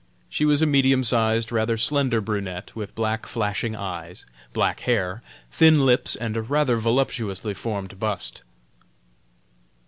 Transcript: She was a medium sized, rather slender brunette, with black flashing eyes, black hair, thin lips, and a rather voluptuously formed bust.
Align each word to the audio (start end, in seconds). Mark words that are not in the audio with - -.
She 0.29 0.45
was 0.45 0.63
a 0.63 0.65
medium 0.65 1.03
sized, 1.03 1.51
rather 1.51 1.77
slender 1.77 2.21
brunette, 2.21 2.75
with 2.75 2.95
black 2.95 3.27
flashing 3.27 3.75
eyes, 3.75 4.25
black 4.51 4.79
hair, 4.79 5.21
thin 5.51 5.85
lips, 5.85 6.15
and 6.15 6.35
a 6.35 6.41
rather 6.41 6.77
voluptuously 6.77 7.53
formed 7.53 7.99
bust. 7.99 8.41